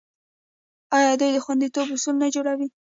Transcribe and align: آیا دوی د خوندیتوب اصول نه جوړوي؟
آیا 0.97 1.11
دوی 1.19 1.31
د 1.35 1.37
خوندیتوب 1.45 1.87
اصول 1.95 2.15
نه 2.23 2.27
جوړوي؟ 2.35 2.67